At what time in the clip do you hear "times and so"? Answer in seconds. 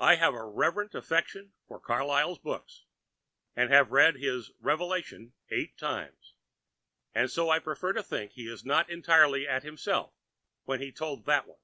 5.76-7.50